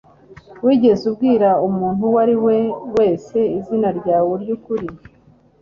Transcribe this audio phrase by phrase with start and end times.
[0.65, 2.57] Wigeze ubwira umuntu uwo ari we
[2.95, 4.87] wese izina ryawe ryukuri?